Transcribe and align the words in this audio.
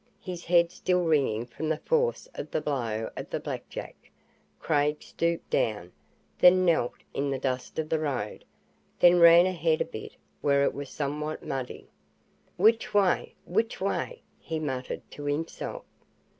His 0.23 0.45
head 0.45 0.71
still 0.71 1.03
ringing 1.03 1.45
from 1.45 1.69
the 1.69 1.77
force 1.77 2.27
of 2.33 2.49
the 2.49 2.59
blow 2.59 3.11
of 3.15 3.29
the 3.29 3.39
blackjack, 3.39 4.09
Craig 4.59 5.03
stooped 5.03 5.51
down, 5.51 5.91
then 6.39 6.65
knelt 6.65 6.95
in 7.13 7.29
the 7.29 7.37
dust 7.37 7.77
of 7.77 7.87
the 7.87 7.99
road, 7.99 8.43
then 8.99 9.19
ran 9.19 9.45
ahead 9.45 9.79
a 9.79 9.85
bit 9.85 10.17
where 10.41 10.63
it 10.63 10.73
was 10.73 10.89
somewhat 10.89 11.45
muddy. 11.45 11.87
"Which 12.57 12.95
way 12.95 13.35
which 13.45 13.79
way?" 13.79 14.23
he 14.39 14.57
muttered 14.57 15.03
to 15.11 15.25
himself. 15.25 15.83